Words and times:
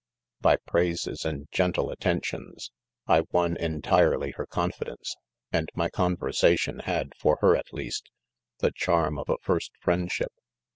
By 0.39 0.55
praises 0.55 1.25
and 1.25 1.47
gentle 1.51 1.91
attentions, 1.91 2.71
I 3.05 3.21
won 3.31 3.55
en 3.57 3.83
tirely 3.83 4.31
her 4.31 4.47
confidence, 4.47 5.15
and 5.51 5.69
my 5.75 5.89
conversation. 5.89 6.79
had, 6.85 7.13
for 7.15 7.37
her 7.41 7.55
at 7.55 7.71
least, 7.71 8.09
the 8.57 8.71
charm 8.71 9.19
of 9.19 9.29
a 9.29 9.37
first 9.43 9.73
friend 9.79 10.11
ship. 10.11 10.33